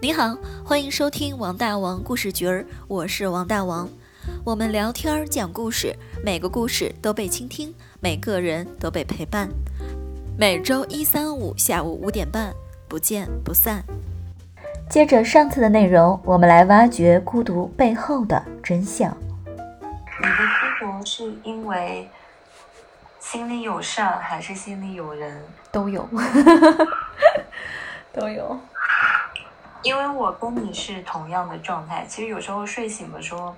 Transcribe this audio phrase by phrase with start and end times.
[0.00, 3.88] 你好，欢迎收听王大王故事局儿，我是王大王。
[4.44, 5.92] 我们聊天讲故事，
[6.24, 9.48] 每个故事都被倾听，每个人都被陪伴。
[10.38, 12.54] 每周一、三、五下午五点半，
[12.86, 13.82] 不见不散。
[14.88, 19.10] 接着上次的内容，我们来挖掘孤独背后的真相。
[19.42, 20.30] 你的
[20.80, 22.08] 孤独是因为
[23.18, 25.42] 心里有事儿，还是心里有人？
[25.72, 26.08] 都有，
[28.14, 28.56] 都有。
[29.82, 33.54] 因为我跟你是同样的状态，其实有时候睡醒的时候，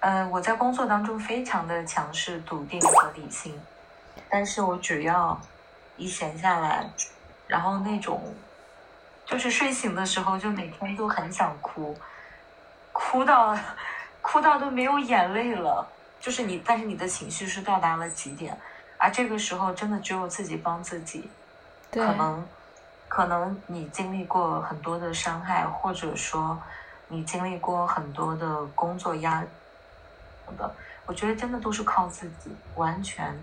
[0.00, 3.60] 呃，我在工作当中非常的强势、笃定和理性，
[4.30, 5.38] 但是我只要
[5.96, 6.88] 一闲下来，
[7.48, 8.22] 然后那种
[9.24, 11.96] 就是睡醒的时候，就每天都很想哭，
[12.92, 13.58] 哭到
[14.22, 15.86] 哭到都没有眼泪了，
[16.20, 18.56] 就是你，但是你的情绪是到达了极点，
[18.96, 21.28] 而这个时候真的只有自己帮自己，
[21.90, 22.46] 可能。
[23.16, 26.58] 可能你经历过很多的伤害，或者说
[27.08, 29.46] 你经历过很多的工作压力
[30.58, 30.70] 的，
[31.06, 33.34] 我觉得真的都是靠自己，完全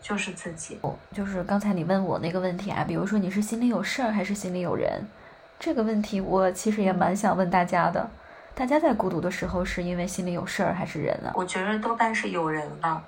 [0.00, 0.80] 就是自己。
[1.12, 5.06] 就是刚才你问我那个问题啊，比如说你是心里有事儿还是心里有人，
[5.58, 8.08] 这个问题我其实也蛮想问大家的。
[8.54, 11.32] 大家在孤独的时候是因为心里有事儿还是人啊？
[11.34, 13.04] 我觉得多半是有人吧。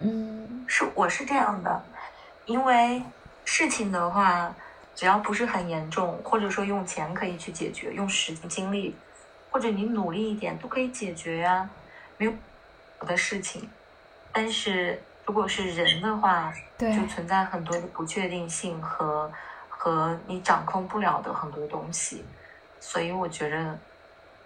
[0.00, 1.82] 嗯，是我是这样的，
[2.44, 3.02] 因为
[3.46, 4.54] 事情的话。
[4.94, 8.94] 只要不是很严重，或者说用钱可以去解决，用时间精力，
[9.50, 11.68] 或者你努力一点都可以解决呀，
[12.18, 12.32] 没有
[13.00, 13.68] 的事情。
[14.32, 19.32] 但是如果是人的话，对，就存在很多的不确定性和
[19.68, 22.24] 和你掌控不了的很多东西。
[22.78, 23.78] 所以我觉得，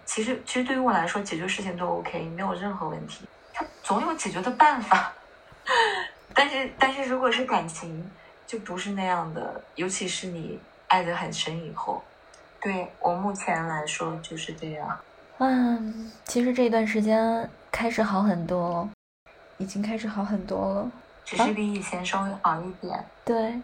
[0.05, 5.11] 其实其实对于我来说，解决事情都 OK，没有任何问题，它总有解决的办法。
[6.33, 8.09] 但是但是如果是感情。
[8.47, 12.01] 就不是那样的，尤其是你爱得很深以后，
[12.61, 14.97] 对我目前来说就是这样。
[15.39, 18.89] 嗯，其实这段时间开始好很多，
[19.57, 20.91] 已经开始好很多了，
[21.25, 23.03] 只是比以前稍微好一点。
[23.25, 23.61] 对，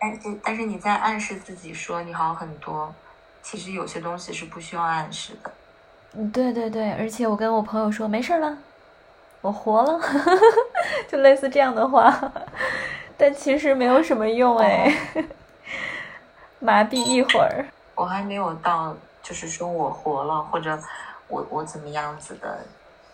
[0.00, 2.92] 但是但是你在暗示自己说你好很多，
[3.42, 5.52] 其实有些东西是不需要暗示的。
[6.14, 8.56] 嗯，对对对，而且我跟我朋友说没事了，
[9.42, 10.00] 我活了，
[11.06, 12.32] 就类似这样的话。
[13.18, 14.92] 但其实没有什么用哎，
[16.60, 17.64] 麻痹一会儿。
[17.94, 20.78] 我还没有到，就是说我活了，或者
[21.28, 22.58] 我我怎么样子的。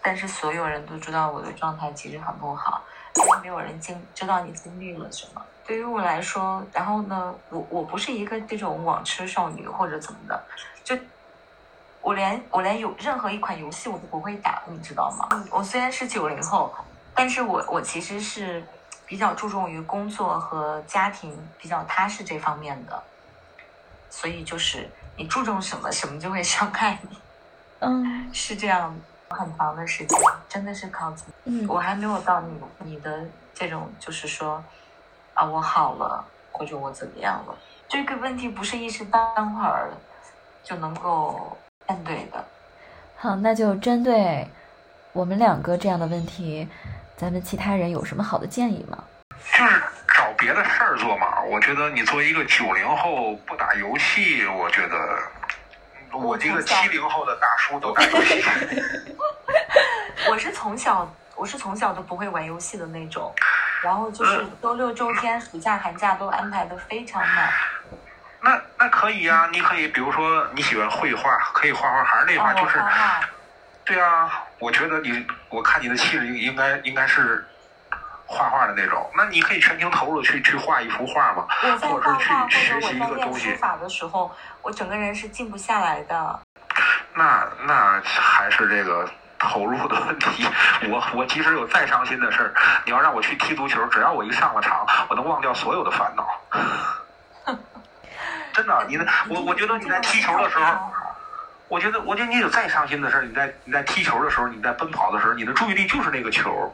[0.03, 2.83] 但是所有人都知道我的状态其实很不好，
[3.15, 5.41] 因为没有人经知道你经历了什么。
[5.65, 10.43] 对于我来说，然后呢，我我不是一个这种网痴少女或者怎么的，
[10.83, 10.99] 就
[12.01, 15.29] 我连我连有任何一款游戏我都不会打，你知道吗？
[15.53, 16.75] 我虽然是九零后，
[17.15, 18.65] 但是我我其实是。
[19.13, 23.03] 比较注重于工作和家庭比较踏实这方面的，
[24.09, 27.19] 所以就是你注重什么，什么就会伤害你。
[27.81, 30.19] 嗯，是这样，很长的时间
[30.49, 31.33] 真的是靠自己。
[31.45, 34.65] 嗯，我还没有到你你的这种，就是说
[35.35, 37.55] 啊，我好了或者我怎么样了，
[37.87, 39.91] 这个问题不是一时半会儿
[40.65, 41.55] 就能够
[41.87, 42.43] 面对的。
[43.19, 44.49] 好，那就针对
[45.13, 46.69] 我们两个这样的问题。
[47.15, 48.99] 咱们其他人有什么好的建议吗？
[49.53, 51.41] 就是找别的事儿做嘛。
[51.43, 55.19] 我觉得你作为一个九零后不打游戏，我觉得
[56.11, 58.43] 我这个七零后的大叔都打游戏。
[60.29, 63.33] 我是从小，我是从小都不会玩游戏的那种，
[63.85, 67.53] 然后就是周六周天、暑假寒假都安排的非常满。
[68.41, 72.83] 那那可以呀，你可以比如说你喜欢绘画，可以画画，还是那话，就是。
[73.85, 77.45] 对啊，我觉得你，我看你的气质应应该应该是
[78.27, 79.11] 画画的那种。
[79.17, 81.47] 那你可以全情投入去去画一幅画嘛，
[81.81, 83.51] 或者是去学习一个东西。
[83.51, 84.31] 书法的时候，
[84.63, 86.41] 我整个人是静不下来的。
[87.15, 89.07] 那那还是这个
[89.39, 90.47] 投入的问题。
[90.89, 92.55] 我我即使有再伤心的事儿，
[92.87, 96.27] 你要让我去踢足球，只要我一上了场，我能忘掉所有的烦恼。
[98.55, 100.65] 真的，你的 我我觉得你在踢球的时候。
[101.73, 106.71] 我觉得，我觉得你有再伤心的事儿，你在你在踢球的时候，你在奔跑的时候，你的注意力就是那个球，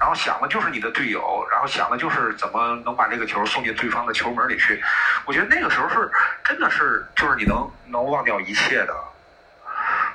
[0.00, 4.82] 然后想的就是你的队友，然后想的就是怎么能把这个球送进对方的球门里去。
[5.24, 6.10] 我觉得那个时候是
[6.42, 8.94] 真的是就是你能能忘掉一切的。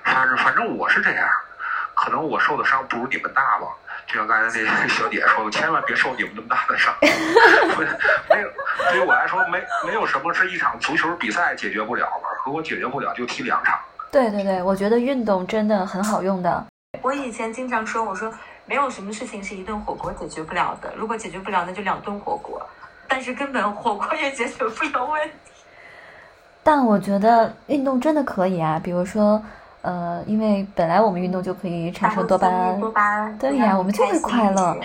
[0.04, 1.30] 反正反正我是这样，
[1.94, 3.68] 可能我受的伤不如你们大吧。
[4.06, 6.94] 就像刚才那小姐说的，千万别受你们那么大的伤。
[8.30, 8.50] 没有，
[8.92, 12.28] 对于我来说，没没有什么是一场足球比赛解决不了的。
[12.46, 13.80] 如果解决不了，就踢两场。
[14.16, 16.66] 对对对，我觉得运动真的很好用的。
[17.02, 18.32] 我以前经常说，我说
[18.66, 22.66] 没有什么事情是一顿火锅解决不了的，如果解决不了，那就两顿火锅。
[23.10, 25.34] 但是根本火锅也解决不了问题。
[26.64, 29.44] 但我觉得运动真的可以啊，比如说，
[29.82, 34.78] 呃，因为本来我们运动就可以产生多巴胺，多巴胺，对呀，我们就会快乐。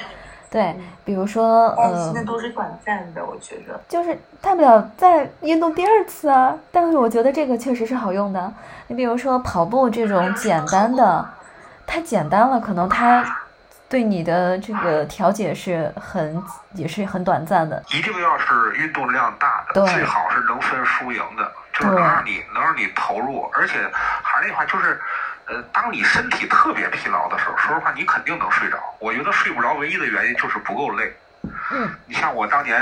[0.50, 0.74] 对，
[1.04, 3.80] 比如说，呃，那都是短暂的，我觉得。
[3.88, 8.52] 就是大不了再运动第二次啊，但是我觉得这个确实是好用的。
[8.88, 11.24] 你比如说跑步这种简单的，
[11.86, 13.24] 太简单了，可能它
[13.88, 16.42] 对你的这个调节是很
[16.74, 17.80] 也是很短暂的。
[17.92, 25.00] 一定要是运动量大的，最好是能分输赢的，就是能让你能让你投入，而且还是那句话就是。
[25.50, 28.78] 呃，当你身体特别疲劳的时候，说实话，你肯定能睡着。
[29.00, 31.12] 我觉得睡不着唯一的原因就是不够累。
[31.72, 32.80] 嗯，你像我当年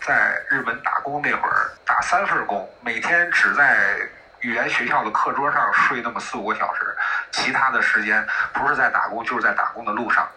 [0.00, 3.96] 在日本打工那会儿，打三份工，每天只在
[4.40, 6.80] 语言学校的课桌上睡那么四五个小时，
[7.30, 10.28] 其他的时间不是在打工就是在打工的路上，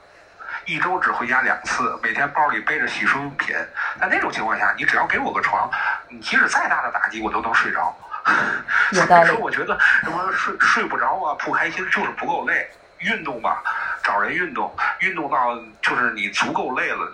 [0.65, 3.55] 一周只回家两次，每天包里背着洗漱用品。
[3.99, 5.67] 在那种情况下，你只要给我个床，
[6.09, 7.91] 你即使再大的打击，我都能睡着。
[8.93, 9.27] 有道理。
[9.29, 12.69] 说我觉得什么睡睡不着啊，不开心，就是不够累。
[12.99, 13.63] 运动吧，
[14.03, 17.11] 找人运动，运动到就是你足够累了，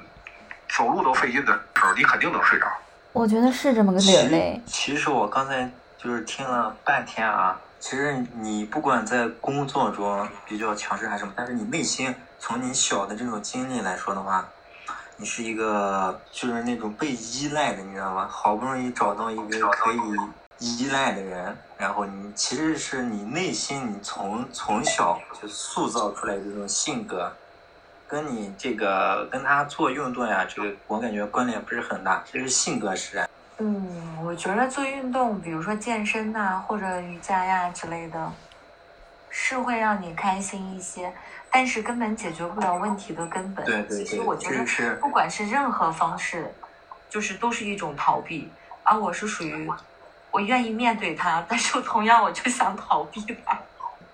[0.68, 2.68] 走路都费劲的时候，你肯定能睡着。
[3.14, 14.46] 我觉得是这么个理儿其实我刚才就是听了半天啊，其实你不管在工作中比较强势还是什么，但是你内心从你小的这种经历来说的话，
[15.16, 18.28] 你是一个就是那种被依赖的，你知道吗？
[18.30, 20.00] 好不容易找到一个可以。
[20.60, 27.32] 依赖的人，然后你其实是你内心，你从从小就塑造出来的这种性格，
[28.08, 33.30] 跟你这个跟他做运动呀，这个我感觉关联不是很大，这是性格使然。
[33.60, 38.32] 嗯，我觉得做运动，比如说健身呐，或者瑜伽呀之类的，
[39.30, 41.14] 是会让你开心一些，
[41.52, 43.64] 但是根本解决不了问题的根本。
[43.64, 46.52] 对对对，其实我觉得，不管是任何方式，
[47.10, 48.52] 就是都是一种逃避，
[48.82, 49.70] 而我是属于。
[50.38, 53.58] 我愿意面对他，但是我同样我就想逃避他。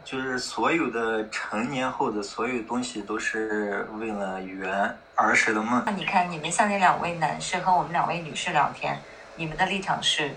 [0.05, 5.83] 就是所有的成年后的所有东西，都是为了圆儿时的梦。
[5.85, 8.97] 那你看，你们像那两位男士和我们两位女士聊天，
[9.35, 10.33] 你们的立场是，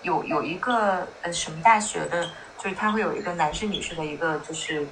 [0.00, 4.88] 有有一个呃什么大学的，就是他会有一个男士女士的一个就是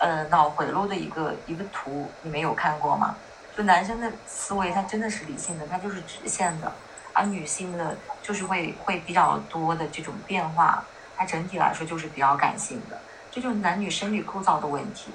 [0.00, 3.16] 呃脑回路的一个一个图，你们有看过吗？
[3.56, 6.72] 就男生的思维，他真的是理性的，他就是直线的。
[7.18, 10.84] 而女性的，就是会会比较多的这种变化，
[11.16, 12.96] 它整体来说就是比较感性的，
[13.28, 15.10] 这就是男女生理构造的问题。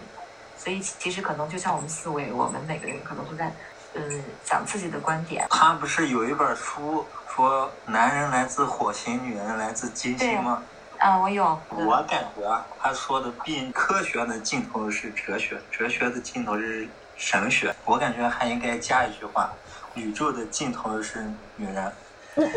[0.57, 3.51] 所以其实可能就像我们思维，我们每个人可能都在，
[3.93, 5.47] 嗯，讲自己的观点。
[5.49, 10.61] 他不是有一本书说男人来自火星，女人来自金星吗？
[10.99, 11.57] 啊，我有。
[11.69, 17.73] 我感觉他说的，并科学的尽头是哲学，哲学的尽头是神学。
[17.85, 19.49] 我感觉还应该加一句话。
[19.95, 21.23] 宇宙的尽头是
[21.55, 21.91] 女人，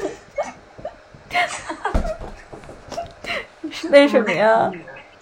[3.91, 4.73] 为什么呀？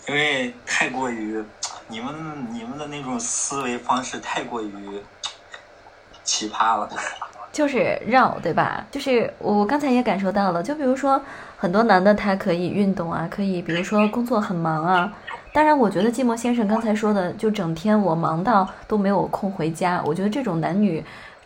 [0.06, 1.42] 因为太过于
[1.88, 2.14] 你们
[2.52, 5.02] 你们的那种思维方式太过于
[6.22, 6.88] 奇葩了，
[7.52, 8.86] 就是绕对吧？
[8.90, 11.20] 就是我刚才也感受到了，就比如说
[11.56, 15.12] 很多男的他可以运动啊，可以比如说工作很忙啊。
[15.52, 20.00] 当然，我觉得寂寞先生刚才说的，就整天我忙到都没有空回家。
[20.04, 21.04] 我觉得这种男女。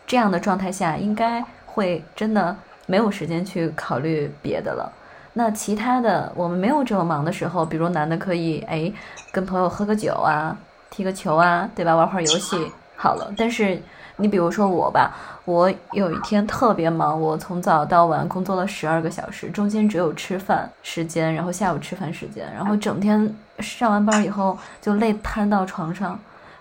[0.09, 2.55] 这样的状态下，应该会真的
[2.87, 4.91] 没有时间去考虑别的了。
[5.33, 8.91] 那其他的，我们没有这么忙的时候，比如男的可以哎
[9.31, 10.57] 跟朋友喝个酒啊，
[10.89, 11.95] 踢个球啊，对吧？
[11.95, 13.31] 玩会儿游戏好了。
[13.37, 13.79] 但是
[14.15, 15.13] 你比如说我吧，
[15.45, 26.19] 我有一天特别忙，我从早到晚工作了十二个小时，中间只有吃饭时间，然后下午吃饭时间，然后整天上完班以后就累瘫到床上。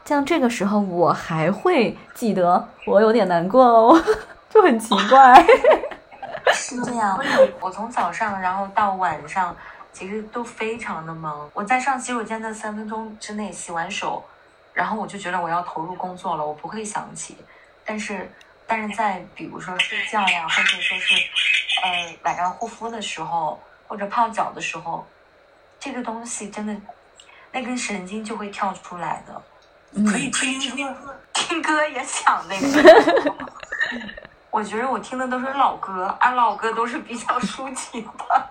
[0.09, 4.03] 像这个时候，我还会记得，我有点难过哦，
[4.49, 5.35] 就很奇怪。
[6.55, 7.21] 是这样，
[7.61, 9.55] 我从早上然后到晚上，
[9.93, 11.47] 其实都非常的忙。
[11.53, 14.25] 我在上洗手间的三分钟之内洗完手，
[14.73, 17.37] 然后我就觉得我要投入工作了，我不会想起。
[17.85, 18.33] 但是，
[18.67, 21.15] 但是在比如说睡觉呀，或者说是
[21.85, 25.05] 呃晚上护肤的时候，或者泡脚的时候，
[25.79, 26.75] 这个东西真的
[27.53, 29.43] 那根神经就会跳出来的。
[30.11, 30.95] 可以听听
[31.33, 33.35] 听歌也想那个，
[34.51, 38.49] 我觉得我听的都是老歌，啊老歌都是比较抒情的。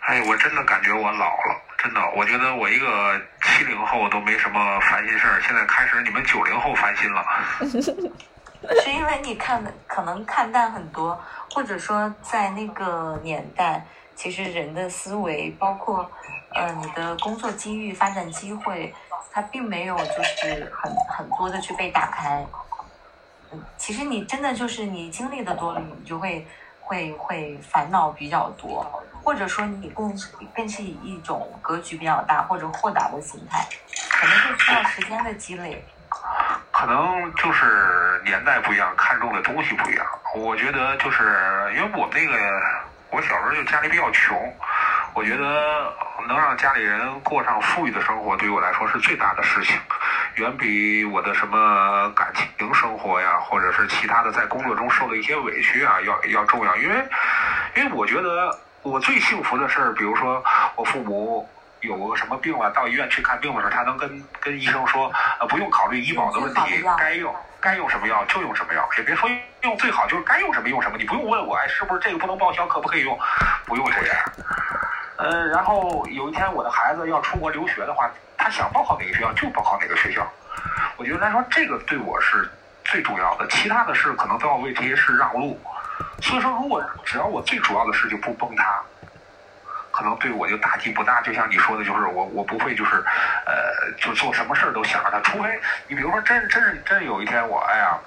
[0.00, 7.24] 哎，我真的感觉我老了，真的，我觉得我一个七零后都没什么烦心事儿，现在开始你们九零后烦心了。
[8.82, 11.18] 是因为你看的可能看淡很多，
[11.50, 13.84] 或者说在那个年代，
[14.20, 16.10] 其实人的思维，包括
[16.54, 18.94] 呃你的工作机遇、发展机会。
[19.32, 22.44] 它并没有就是很很多的去被打开，
[23.52, 26.44] 嗯，其实你真的就是你经历的多了，你就会
[26.80, 28.84] 会会烦恼比较多，
[29.22, 33.64] 或者说你更是更是以一种格局比较大或者豁达的心态，
[34.10, 35.84] 可能就需要时间的积累。
[36.72, 40.04] 可能就是年代不一样，看重的东西不一样。
[40.34, 42.34] 我觉得就是因为我那个，
[43.10, 44.56] 我小时候就家里比较穷，
[45.14, 45.92] 我觉得
[46.28, 49.76] 能让家里人过上富裕的生活，对于我来说是最大的事情，
[50.36, 56.76] 远比我的什么感情生活呀，或者是其他的在工作中受的一些委屈啊，要要重要。
[56.76, 57.04] 因为，
[57.76, 60.42] 因为我觉得我最幸福的事儿，比如说
[60.76, 61.48] 我父母。
[61.80, 69.30] 有个什么病了，到医院去看病的时候，他能跟跟医生说，呃，不用考虑医保的问题，该用该用什么药就用什么药，也别说
[69.62, 73.18] 用最好，就是该用什么用什么，你不用问我，哎，是不是这个不能报销，可不可以用？
[73.64, 74.16] 不用这样。
[75.16, 80.26] 呃，然后有一天我的孩子要出国留学的话，他想报考哪个学校就报考哪个学校。
[80.96, 82.50] 我觉得来说这个对我是
[82.84, 85.58] 最重要的，其他的事可能都要为这些事让路。
[86.22, 88.80] 所以说，如果只要我最主要的事就不崩塌。
[90.00, 93.04] 可能对我就打击不大，就像你说的，就是我我不会就是，
[93.44, 93.52] 呃，
[93.98, 97.98] 就做什么事儿都想着他，除非你比如说真真是真有一天我哎呀，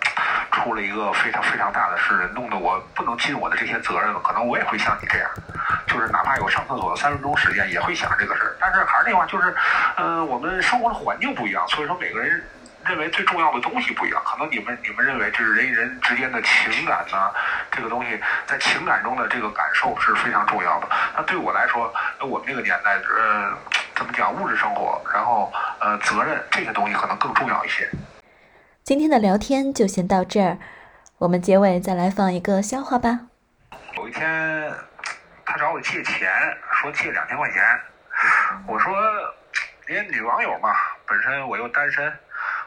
[0.52, 5.30] 出了一个非常非常大的事，弄得我不能尽我的这些责任了，可能我也会像你这样，
[5.86, 8.56] 就是哪怕有上厕所的三分钟时间，也会想这个事儿。
[8.60, 9.56] 但是还是那话，就是，
[9.98, 12.44] 嗯，我们生活的环境不一样，所以说每个人。
[12.86, 17.32] 认为最重要的东西不一样，可能你们你们认为这是人与人之间的情感呢，
[17.72, 20.88] 这个东西在情感中的这个感受是非常重要的。
[21.16, 23.54] 那对我来说，我们这个年代，呃，
[23.96, 27.90] 怎么讲物质生活，然后呃责任这些东西可能更重要一些。
[28.84, 30.58] 今天的聊天就先到这儿，
[31.20, 33.20] 我们结尾再来放一个笑话吧。
[33.96, 34.74] 有一天，
[35.46, 36.30] 他找我借钱，
[36.82, 37.64] 说借两千块钱，
[38.68, 38.94] 我说，
[39.88, 40.76] 因为女网友嘛，
[41.08, 42.14] 本身我又单身。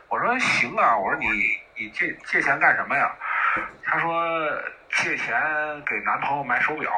[0.09, 1.29] 我说行啊，我说你
[1.75, 3.13] 你借借钱干什么呀？
[3.85, 4.49] 他说
[4.91, 5.35] 借钱
[5.85, 6.91] 给男朋友买手表。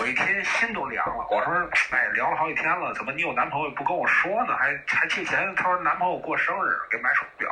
[0.00, 1.26] 我一听心都凉了。
[1.30, 1.52] 我说
[1.92, 4.56] 哎，聊了好几天了，怎么你有男朋友不跟我说呢？
[4.56, 5.54] 还还借钱？
[5.54, 7.50] 他说男朋友过生日给买手表。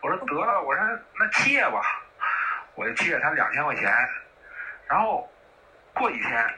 [0.00, 0.84] 我说得了，我说
[1.18, 1.80] 那借吧，
[2.74, 3.92] 我就借他两千块钱。
[4.88, 5.28] 然后
[5.94, 6.54] 过几天，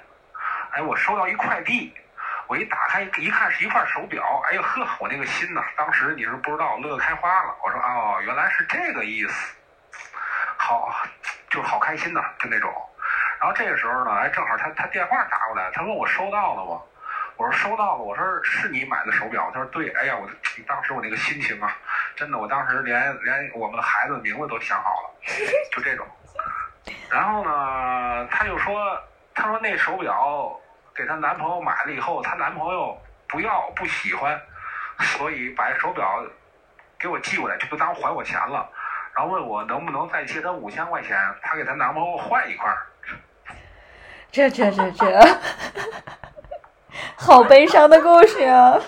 [0.73, 1.95] 哎，我收到一快递。
[2.47, 7.55] 我一打开一看是一块手表，哎呦呵，我那个心呐，当时你是不知道乐开花了。
[7.65, 9.57] 我说哦，原来是这个意思，
[10.59, 10.95] 好，
[11.49, 12.71] 就是好开心呐，就那种。
[13.41, 16.81] 然后这个时候呢，哎，正好他他电话打过来，他问我收到了吗？
[17.37, 18.03] 我说收到了。
[18.03, 19.51] 我说是你买的手表？
[19.53, 19.89] 他说对。
[19.91, 20.29] 哎呀，我
[20.67, 21.75] 当时我那个心情啊，
[22.15, 25.11] 真的，我当时连连我们孩子名字都想好了，
[25.73, 26.07] 就这种。
[27.11, 29.03] 然后呢，他就说，
[29.35, 30.61] 他说那手表。
[30.97, 32.97] 给她男朋友买了以后，她男朋友
[33.29, 34.41] 不要不喜欢，
[35.01, 36.25] 所以把手表
[36.99, 38.69] 给我寄过来，就不当还我钱了。
[39.15, 42.73] 然后问我能不能再借她五千块钱，她给她男朋友换一块。
[44.31, 45.39] 这这这这，
[47.17, 48.81] 好悲伤的故事啊！